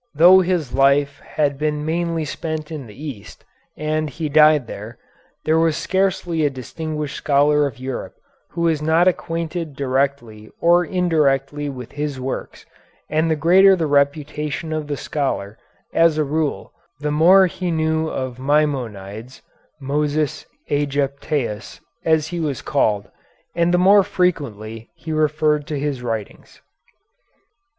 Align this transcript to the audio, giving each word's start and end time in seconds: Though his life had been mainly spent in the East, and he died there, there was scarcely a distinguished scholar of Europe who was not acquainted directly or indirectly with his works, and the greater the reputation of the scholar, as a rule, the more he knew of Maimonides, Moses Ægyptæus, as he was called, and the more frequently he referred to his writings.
Though 0.15 0.39
his 0.39 0.73
life 0.73 1.19
had 1.19 1.59
been 1.59 1.85
mainly 1.85 2.25
spent 2.25 2.71
in 2.71 2.87
the 2.87 2.99
East, 3.07 3.45
and 3.77 4.09
he 4.09 4.29
died 4.29 4.65
there, 4.65 4.97
there 5.45 5.59
was 5.59 5.77
scarcely 5.77 6.43
a 6.43 6.49
distinguished 6.49 7.15
scholar 7.17 7.67
of 7.67 7.77
Europe 7.79 8.15
who 8.49 8.61
was 8.61 8.81
not 8.81 9.07
acquainted 9.07 9.75
directly 9.75 10.49
or 10.59 10.83
indirectly 10.83 11.69
with 11.69 11.91
his 11.91 12.19
works, 12.19 12.65
and 13.11 13.29
the 13.29 13.35
greater 13.35 13.75
the 13.75 13.85
reputation 13.85 14.73
of 14.73 14.87
the 14.87 14.97
scholar, 14.97 15.59
as 15.93 16.17
a 16.17 16.23
rule, 16.23 16.73
the 16.99 17.11
more 17.11 17.45
he 17.45 17.69
knew 17.69 18.07
of 18.07 18.39
Maimonides, 18.39 19.43
Moses 19.79 20.47
Ægyptæus, 20.71 21.79
as 22.03 22.27
he 22.29 22.39
was 22.39 22.63
called, 22.63 23.07
and 23.53 23.71
the 23.71 23.77
more 23.77 24.01
frequently 24.01 24.89
he 24.95 25.13
referred 25.13 25.67
to 25.67 25.79
his 25.79 26.01
writings. 26.01 26.59